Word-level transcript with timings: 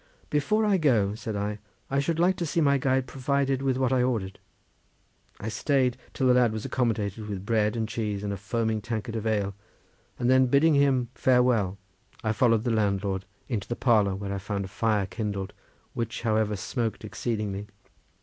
"Before 0.31 0.65
I 0.65 0.77
go," 0.77 1.13
said 1.13 1.35
I, 1.35 1.59
"I 1.87 1.99
should 1.99 2.17
like 2.17 2.35
to 2.37 2.45
see 2.47 2.59
my 2.59 2.79
guide 2.79 3.05
provided 3.05 3.61
with 3.61 3.77
what 3.77 3.93
I 3.93 4.01
ordered." 4.01 4.39
I 5.39 5.47
stayed 5.47 5.95
till 6.15 6.25
the 6.25 6.33
lad 6.33 6.51
was 6.51 6.65
accommodated 6.65 7.27
with 7.27 7.45
bread 7.45 7.75
and 7.75 7.87
cheese 7.87 8.23
and 8.23 8.33
a 8.33 8.37
foaming 8.37 8.81
tankard 8.81 9.15
of 9.15 9.27
ale, 9.27 9.53
and 10.17 10.27
then 10.27 10.47
bidding 10.47 10.73
him 10.73 11.09
farewell, 11.13 11.77
I 12.23 12.31
followed 12.31 12.63
the 12.63 12.71
landlord 12.71 13.25
into 13.47 13.67
the 13.67 13.75
parlour, 13.75 14.15
where 14.15 14.33
I 14.33 14.39
found 14.39 14.65
a 14.65 14.69
fire 14.69 15.05
kindled, 15.05 15.53
which, 15.93 16.23
however, 16.23 16.55
smoked 16.55 17.05
exceedingly. 17.05 17.67